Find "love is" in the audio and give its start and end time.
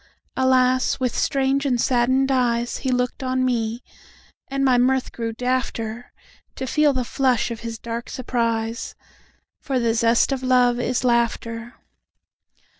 10.41-11.03